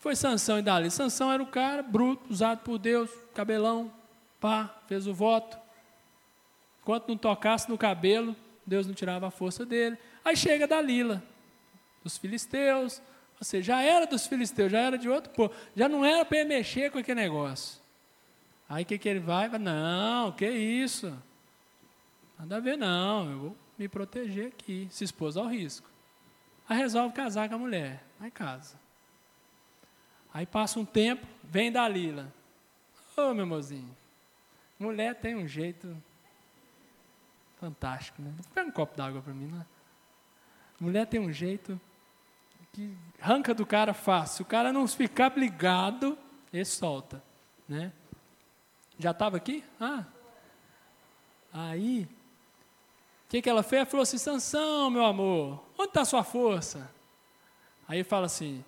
[0.00, 0.90] Foi Sansão e Dalila.
[0.90, 3.90] Sansão era o cara bruto, usado por Deus, cabelão,
[4.38, 5.56] pá, fez o voto.
[6.82, 9.98] Enquanto não tocasse no cabelo, Deus não tirava a força dele.
[10.24, 11.22] Aí chega Dalila,
[12.02, 13.00] dos filisteus,
[13.38, 16.44] ou seja, já era dos filisteus, já era de outro povo, já não era para
[16.44, 17.80] mexer com aquele negócio.
[18.68, 19.48] Aí o que, que ele vai?
[19.58, 21.16] Não, que isso?
[22.38, 25.88] Nada a ver, não, eu vou me proteger aqui, se expôs ao risco.
[26.68, 28.76] Aí resolve casar com a mulher, aí casa.
[30.32, 32.32] Aí passa um tempo, vem Dalila.
[33.16, 33.94] Ô oh, meu mozinho,
[34.78, 35.96] mulher tem um jeito
[37.64, 38.30] Fantástico, né?
[38.52, 39.64] Pega um copo d'água para mim, né?
[40.78, 41.80] Mulher tem um jeito
[42.74, 44.42] que arranca do cara fácil.
[44.42, 46.18] O cara não ficar ligado,
[46.52, 47.24] ele solta,
[47.66, 47.90] né?
[48.98, 49.64] Já estava aqui?
[49.80, 50.04] Ah.
[51.54, 53.80] Aí, o que, que ela fez?
[53.80, 56.90] Ela falou assim, Sansão, meu amor, onde está a sua força?
[57.88, 58.62] Aí fala assim,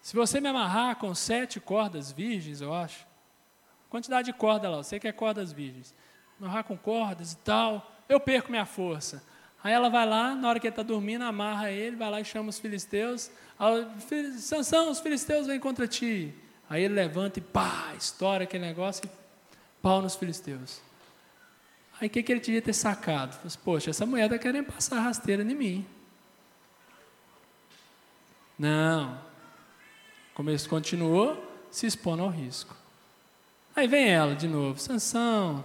[0.00, 3.06] se você me amarrar com sete cordas virgens, eu acho,
[3.90, 5.94] quantidade de corda lá, eu sei que é cordas virgens
[6.40, 9.22] amarrar com cordas e tal, eu perco minha força.
[9.62, 12.24] Aí ela vai lá, na hora que ele está dormindo, amarra ele, vai lá e
[12.24, 13.30] chama os filisteus.
[14.38, 16.34] Sansão, os filisteus vêm contra ti.
[16.68, 19.10] Aí ele levanta e pá, estoura aquele negócio e
[19.82, 20.80] pau nos filisteus.
[22.00, 23.34] Aí o que, que ele devia ter sacado?
[23.34, 25.86] Falei, Poxa, essa mulher está querendo passar rasteira em mim.
[28.58, 29.18] Não.
[30.32, 32.74] Como ele continuou, se expondo ao risco.
[33.76, 35.64] Aí vem ela de novo, Sansão,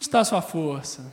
[0.00, 1.12] está a sua força?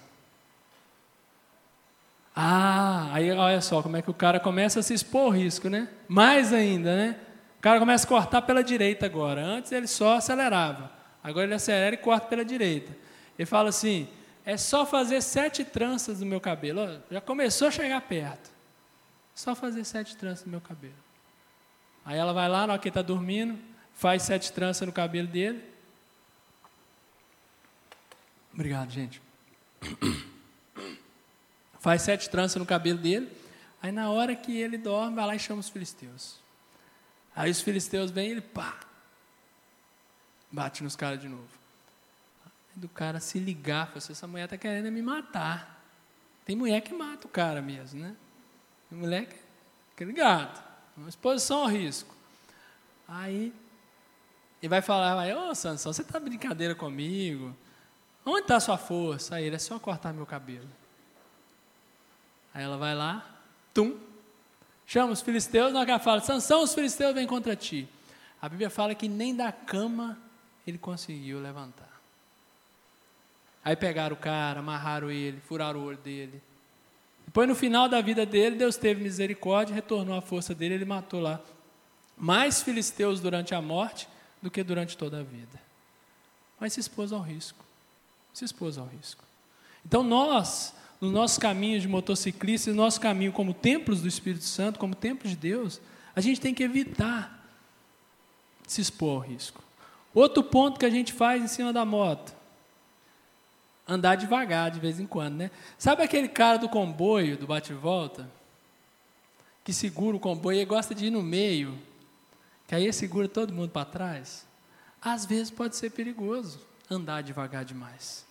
[2.36, 5.89] Ah, aí olha só como é que o cara começa a se expor risco, né?
[6.08, 7.19] Mais ainda, né?
[7.58, 9.43] O cara começa a cortar pela direita agora.
[9.43, 10.91] Antes ele só acelerava.
[11.23, 12.95] Agora ele acelera e corta pela direita.
[13.38, 14.08] Ele fala assim:
[14.45, 17.02] é só fazer sete tranças no meu cabelo.
[17.10, 18.52] já começou a chegar perto.
[19.34, 20.93] Só fazer sete tranças no meu cabelo.
[22.06, 23.60] Aí ela vai lá, na hora que ele está dormindo,
[23.93, 25.62] faz sete tranças no cabelo dele.
[28.58, 29.22] Obrigado, gente.
[31.80, 33.32] Faz sete tranças no cabelo dele.
[33.80, 36.39] Aí na hora que ele dorme, vai lá e chama os filisteus.
[37.36, 38.80] Aí os filisteus vêm e ele pá.
[40.52, 41.48] Bate nos caras de novo.
[42.48, 45.80] Aí do cara se ligar, fala assim, essa mulher está querendo me matar.
[46.43, 48.15] Tem mulher que mata o cara mesmo, né?
[48.89, 49.30] Tem mulher
[49.96, 50.63] que é ligado.
[50.98, 52.15] Uma exposição ao risco.
[53.08, 53.54] Aí
[54.60, 57.56] ele vai falar, ô oh, Sansão, você está brincadeira comigo?
[58.30, 59.36] Onde está a sua força?
[59.36, 60.68] Aí ele é só cortar meu cabelo.
[62.54, 63.26] Aí ela vai lá,
[63.74, 63.98] tum,
[64.86, 67.88] chama os filisteus, na hora que ela fala, Sansão, os filisteus vêm contra ti.
[68.42, 70.18] A Bíblia fala que nem da cama
[70.66, 72.02] ele conseguiu levantar.
[73.63, 76.42] Aí pegaram o cara, amarraram ele, furaram o olho dele.
[77.26, 81.22] Depois, no final da vida dele, Deus teve misericórdia, retornou a força dele, ele matou
[81.22, 81.40] lá
[82.18, 84.10] mais filisteus durante a morte
[84.42, 85.62] do que durante toda a vida.
[86.60, 87.66] Mas se expôs ao risco
[88.38, 89.23] se expôs ao risco.
[89.84, 90.71] Então, nós,
[91.02, 95.32] no nosso caminho de motociclistas, no nosso caminho como templos do Espírito Santo, como templos
[95.32, 95.82] de Deus,
[96.15, 97.43] a gente tem que evitar
[98.67, 99.63] se expor ao risco.
[100.13, 102.32] Outro ponto que a gente faz em cima da moto,
[103.88, 105.52] andar devagar de vez em quando, né?
[105.76, 108.30] Sabe aquele cara do comboio, do bate-volta,
[109.63, 111.76] que segura o comboio e gosta de ir no meio,
[112.67, 114.45] que aí segura todo mundo para trás?
[115.02, 118.27] Às vezes pode ser perigoso andar devagar demais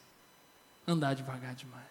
[0.86, 1.84] andar devagar demais.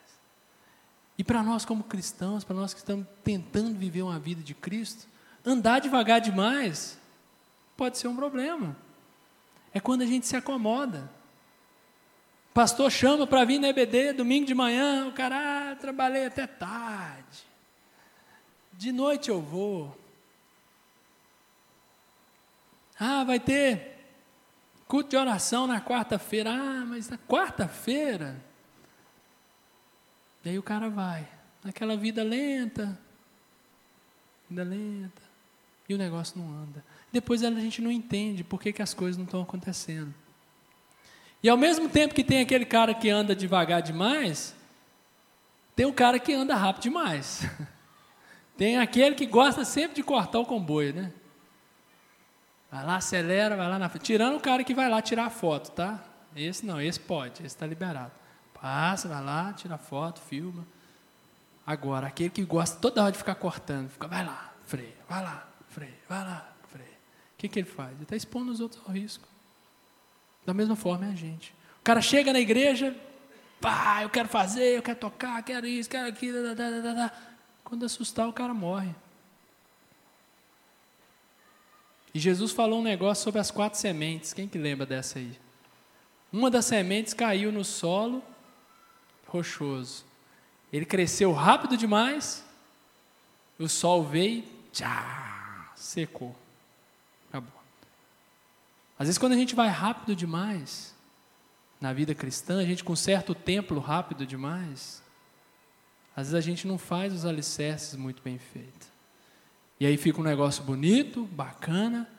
[1.18, 5.08] E para nós, como cristãos, para nós que estamos tentando viver uma vida de Cristo,
[5.46, 6.98] andar devagar demais
[7.78, 8.76] pode ser um problema.
[9.74, 11.10] É quando a gente se acomoda.
[12.54, 17.44] Pastor chama para vir na EBD domingo de manhã, o cara, ah, trabalhei até tarde.
[18.72, 19.98] De noite eu vou.
[22.98, 24.06] Ah, vai ter
[24.88, 26.52] culto de oração na quarta-feira.
[26.52, 28.42] Ah, mas na quarta-feira
[30.46, 31.28] Daí o cara vai,
[31.64, 32.96] naquela vida lenta,
[34.48, 35.24] vida lenta,
[35.90, 36.86] e o negócio não anda.
[37.12, 40.14] Depois a gente não entende por que, que as coisas não estão acontecendo.
[41.42, 44.56] E ao mesmo tempo que tem aquele cara que anda devagar demais,
[45.76, 47.42] tem um cara que anda rápido demais.
[48.56, 51.12] Tem aquele que gosta sempre de cortar o comboio, né?
[52.72, 54.06] Vai lá, acelera, vai lá na frente.
[54.06, 56.02] Tirando o cara que vai lá tirar foto, tá?
[56.34, 58.14] Esse não, esse pode, esse está liberado.
[58.66, 60.66] Passa, vai lá, tira foto, filma.
[61.68, 65.48] Agora, aquele que gosta toda hora de ficar cortando, fica, vai lá, freia, vai lá,
[65.70, 66.90] freia, vai lá, freia.
[66.90, 67.92] O que, que ele faz?
[67.92, 69.28] Ele está expondo os outros ao risco.
[70.48, 71.54] Da mesma forma é a gente.
[71.80, 72.96] O cara chega na igreja,
[73.62, 77.12] pá, eu quero fazer, eu quero tocar, quero isso, quero aquilo, da, da, da.
[77.64, 78.96] quando assustar o cara morre.
[82.16, 84.34] E Jesus falou um negócio sobre as quatro sementes.
[84.34, 85.38] Quem que lembra dessa aí?
[86.34, 88.24] Uma das sementes caiu no solo
[89.38, 90.06] rochoso.
[90.72, 92.44] Ele cresceu rápido demais,
[93.58, 96.36] o sol veio, tchá, secou.
[97.30, 97.62] Acabou.
[99.00, 100.94] Às vezes, quando a gente vai rápido demais,
[101.80, 105.04] na vida cristã, a gente conserta o templo rápido demais,
[106.16, 108.88] às vezes a gente não faz os alicerces muito bem feitos.
[109.80, 112.10] E aí fica um negócio bonito, bacana,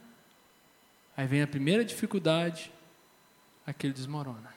[1.16, 2.70] aí vem a primeira dificuldade,
[3.66, 4.55] aquele desmorona.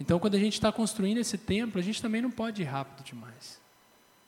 [0.00, 3.04] Então, quando a gente está construindo esse templo, a gente também não pode ir rápido
[3.04, 3.60] demais.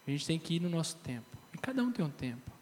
[0.07, 1.27] A gente tem que ir no nosso tempo.
[1.55, 2.53] E cada um tem um tempo.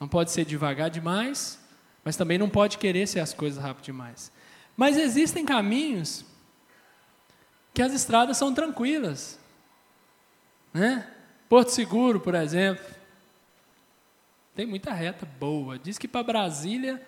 [0.00, 1.60] Não pode ser devagar demais,
[2.04, 4.32] mas também não pode querer ser as coisas rápido demais.
[4.76, 6.24] Mas existem caminhos
[7.72, 9.38] que as estradas são tranquilas.
[10.74, 11.08] Né?
[11.48, 12.84] Porto Seguro, por exemplo.
[14.56, 15.78] Tem muita reta boa.
[15.78, 17.00] Diz que para Brasília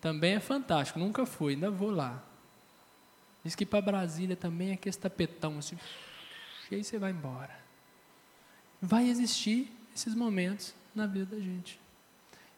[0.00, 0.98] também é fantástico.
[0.98, 2.20] Nunca fui, ainda vou lá.
[3.44, 5.76] Diz que para Brasília também é aquele tapetão assim,
[6.70, 7.58] e aí você vai embora.
[8.80, 11.80] Vai existir esses momentos na vida da gente,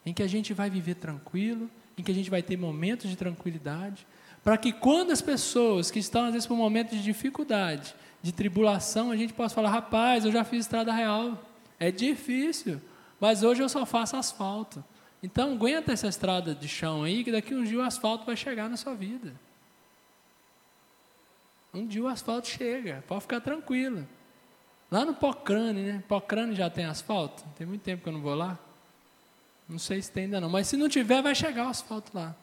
[0.04, 3.16] em que a gente vai viver tranquilo, em que a gente vai ter momentos de
[3.16, 4.06] tranquilidade,
[4.42, 8.32] para que quando as pessoas que estão às vezes por um momento de dificuldade, de
[8.32, 11.42] tribulação, a gente possa falar: rapaz, eu já fiz estrada real,
[11.78, 12.80] é difícil,
[13.20, 14.84] mas hoje eu só faço asfalto.
[15.22, 18.68] Então aguenta essa estrada de chão aí, que daqui um dia o asfalto vai chegar
[18.68, 19.32] na sua vida.
[21.74, 24.06] Um dia o asfalto chega, pode ficar tranquilo.
[24.90, 26.04] Lá no Pocrane, né?
[26.06, 27.42] Pocrane já tem asfalto?
[27.56, 28.58] Tem muito tempo que eu não vou lá.
[29.66, 32.36] Não sei se tem ainda não, mas se não tiver, vai chegar o asfalto lá.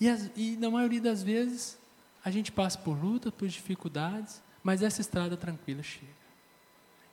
[0.00, 1.78] E, as, e na maioria das vezes,
[2.24, 6.10] a gente passa por luta, por dificuldades, mas essa estrada tranquila chega.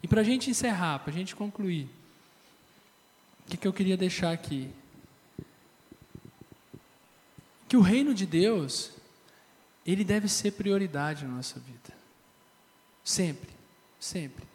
[0.02, 1.88] E para a gente encerrar, para a gente concluir,
[3.46, 4.74] o que, que eu queria deixar aqui?
[7.68, 8.92] Que o reino de Deus,
[9.86, 11.94] ele deve ser prioridade na nossa vida.
[13.04, 13.52] Sempre,
[14.00, 14.46] sempre.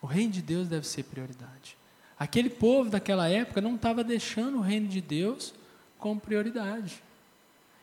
[0.00, 1.76] O reino de Deus deve ser prioridade.
[2.18, 5.54] Aquele povo daquela época não estava deixando o reino de Deus
[5.98, 7.02] como prioridade.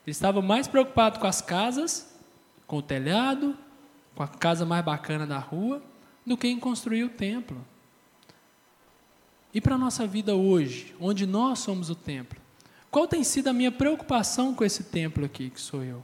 [0.05, 2.15] Eles estavam mais preocupados com as casas,
[2.67, 3.57] com o telhado,
[4.13, 5.81] com a casa mais bacana da rua,
[6.25, 7.65] do que em construir o templo.
[9.53, 12.44] E para a nossa vida hoje, onde nós somos o templo?
[12.95, 16.01] Qual tem sido a minha preocupação com esse templo aqui, que sou eu?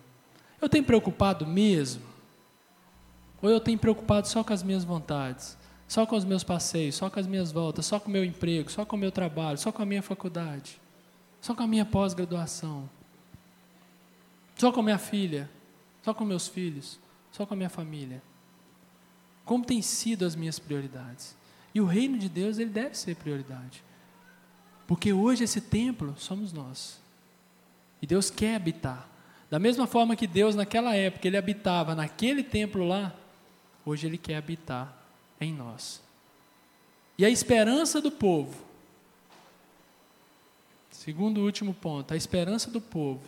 [0.61, 2.03] Eu tenho preocupado mesmo?
[3.41, 5.57] Ou eu tenho preocupado só com as minhas vontades?
[5.87, 8.69] Só com os meus passeios, só com as minhas voltas, só com o meu emprego,
[8.69, 10.81] só com o meu trabalho, só com a minha faculdade,
[11.39, 12.89] só com a minha pós-graduação,
[14.57, 15.49] só com a minha filha,
[16.03, 16.99] só com meus filhos,
[17.31, 18.21] só com a minha família?
[19.45, 21.37] Como têm sido as minhas prioridades?
[21.73, 23.81] E o reino de Deus, ele deve ser prioridade.
[24.91, 26.99] Porque hoje esse templo somos nós.
[28.01, 29.07] E Deus quer habitar.
[29.49, 33.15] Da mesma forma que Deus naquela época ele habitava naquele templo lá,
[33.85, 34.93] hoje ele quer habitar
[35.39, 36.01] em nós.
[37.17, 38.53] E a esperança do povo,
[40.91, 43.23] segundo o último ponto, a esperança do povo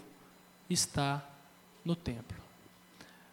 [0.69, 1.25] está
[1.85, 2.35] no templo.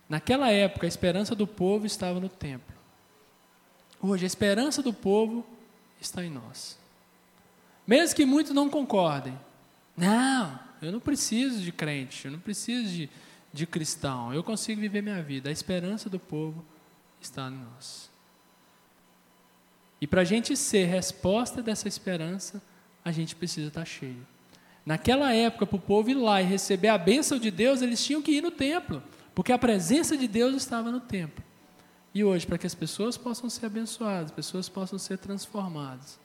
[0.09, 2.77] Naquela época, a esperança do povo estava no templo.
[4.01, 5.45] Hoje, a esperança do povo
[6.01, 6.79] está em nós.
[7.91, 9.37] Mesmo que muitos não concordem.
[9.97, 13.11] Não, eu não preciso de crente, eu não preciso de,
[13.53, 15.49] de cristão, eu consigo viver minha vida.
[15.49, 16.65] A esperança do povo
[17.21, 18.09] está em nós.
[20.01, 22.63] E para a gente ser resposta dessa esperança,
[23.05, 24.25] a gente precisa estar cheio.
[24.87, 28.23] Naquela época, para o povo ir lá e receber a bênção de Deus, eles tinham
[28.23, 29.03] que ir no templo,
[29.35, 31.43] porque a presença de Deus estava no templo.
[32.15, 36.21] E hoje, para que as pessoas possam ser abençoadas, as pessoas possam ser transformadas,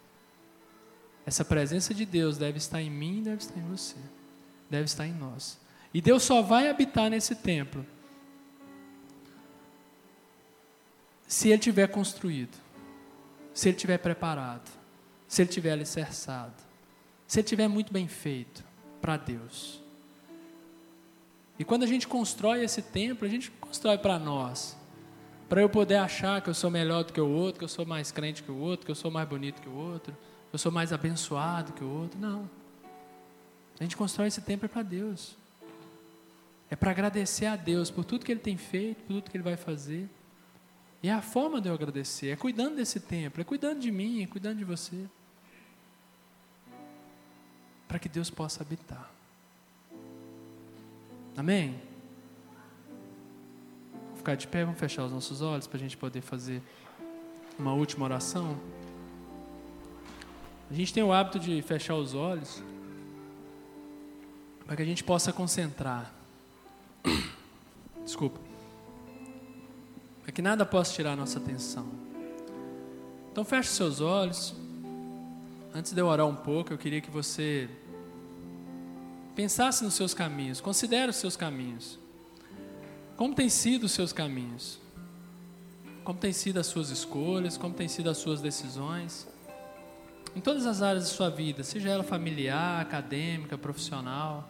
[1.25, 3.95] essa presença de Deus deve estar em mim deve estar em você.
[4.69, 5.59] Deve estar em nós.
[5.93, 7.85] E Deus só vai habitar nesse templo
[11.27, 12.55] se ele tiver construído,
[13.53, 14.69] se ele tiver preparado,
[15.27, 16.53] se ele tiver alicerçado,
[17.27, 18.63] se ele tiver muito bem feito
[19.01, 19.81] para Deus.
[21.57, 24.77] E quando a gente constrói esse templo, a gente constrói para nós.
[25.47, 27.85] para eu poder achar que eu sou melhor do que o outro, que eu sou
[27.85, 30.15] mais crente que o outro, que eu sou mais bonito que o outro,
[30.55, 32.17] eu sou mais abençoado que o outro.
[32.17, 32.49] Não.
[33.77, 35.35] A gente constrói esse templo para Deus.
[36.69, 39.43] É para agradecer a Deus por tudo que Ele tem feito, por tudo que Ele
[39.43, 40.09] vai fazer.
[41.03, 44.23] E é a forma de eu agradecer, é cuidando desse templo, é cuidando de mim,
[44.23, 45.05] é cuidando de você.
[47.85, 49.11] Para que Deus possa habitar.
[51.35, 51.81] Amém?
[53.91, 56.61] Vamos ficar de pé, vamos fechar os nossos olhos para a gente poder fazer
[57.59, 58.57] uma última oração.
[60.69, 62.63] A gente tem o hábito de fechar os olhos
[64.65, 66.11] para que a gente possa concentrar.
[68.03, 68.39] Desculpa.
[70.23, 71.87] Para que nada possa tirar a nossa atenção.
[73.31, 74.55] Então feche seus olhos.
[75.73, 77.69] Antes de eu orar um pouco, eu queria que você
[79.35, 81.99] pensasse nos seus caminhos, considere os seus caminhos.
[83.17, 84.79] Como têm sido os seus caminhos?
[86.03, 87.57] Como têm sido as suas escolhas?
[87.57, 89.27] Como têm sido as suas decisões?
[90.35, 94.49] Em todas as áreas da sua vida, seja ela familiar, acadêmica, profissional,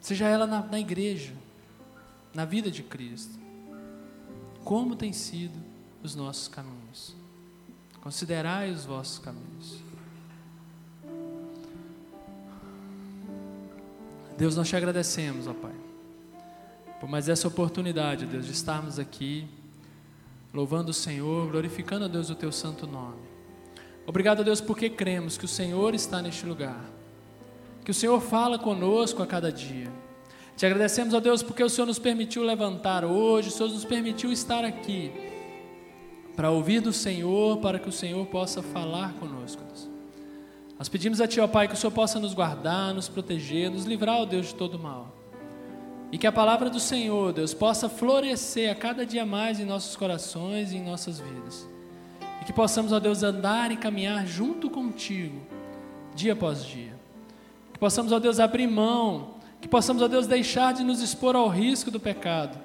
[0.00, 1.32] seja ela na, na igreja,
[2.34, 3.38] na vida de Cristo.
[4.64, 5.56] Como têm sido
[6.02, 7.14] os nossos caminhos?
[8.00, 9.78] Considerai os vossos caminhos.
[14.36, 15.74] Deus, nós te agradecemos, ó Pai,
[16.98, 19.46] por mais essa oportunidade, Deus, de estarmos aqui,
[20.52, 23.33] louvando o Senhor, glorificando a Deus o teu santo nome.
[24.06, 26.84] Obrigado, Deus, porque cremos que o Senhor está neste lugar,
[27.84, 29.90] que o Senhor fala conosco a cada dia.
[30.56, 34.30] Te agradecemos, ó Deus, porque o Senhor nos permitiu levantar hoje, o Senhor nos permitiu
[34.30, 35.10] estar aqui,
[36.36, 39.88] para ouvir do Senhor, para que o Senhor possa falar conosco, Deus.
[40.78, 43.84] Nós pedimos a Ti, ó Pai, que o Senhor possa nos guardar, nos proteger, nos
[43.84, 45.16] livrar, ó Deus, de todo mal.
[46.12, 49.96] E que a palavra do Senhor, Deus, possa florescer a cada dia mais em nossos
[49.96, 51.73] corações e em nossas vidas.
[52.40, 55.40] E que possamos, ó Deus, andar e caminhar junto contigo,
[56.14, 56.94] dia após dia.
[57.72, 61.48] Que possamos, ó Deus, abrir mão, que possamos, ó Deus, deixar de nos expor ao
[61.48, 62.58] risco do pecado.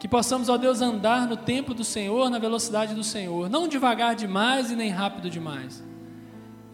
[0.00, 4.14] Que possamos, ó Deus, andar no tempo do Senhor, na velocidade do Senhor, não devagar
[4.14, 5.82] demais e nem rápido demais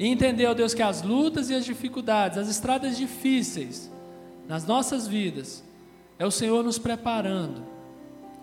[0.00, 3.92] e entender, ó Deus, que as lutas e as dificuldades, as estradas difíceis
[4.48, 5.62] nas nossas vidas,
[6.18, 7.62] é o Senhor nos preparando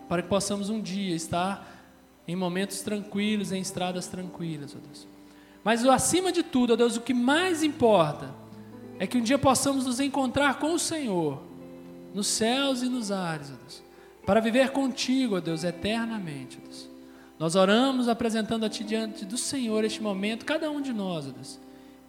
[0.07, 1.76] para que possamos um dia estar
[2.27, 5.07] em momentos tranquilos, em estradas tranquilas, ó Deus.
[5.63, 8.33] Mas acima de tudo, ó Deus, o que mais importa
[8.99, 11.41] é que um dia possamos nos encontrar com o Senhor,
[12.13, 13.83] nos céus e nos ares, ó Deus,
[14.25, 16.89] para viver contigo, ó Deus, eternamente, ó Deus.
[17.39, 21.31] Nós oramos apresentando a Ti diante do Senhor este momento, cada um de nós, ó
[21.31, 21.59] Deus.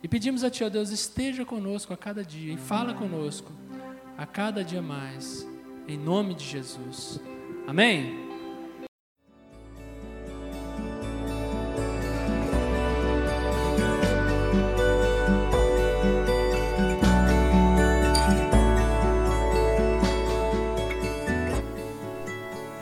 [0.03, 3.53] E pedimos a Ti, ó Deus, esteja conosco a cada dia e fala conosco
[4.17, 5.47] a cada dia mais,
[5.87, 7.21] em nome de Jesus.
[7.67, 8.28] Amém?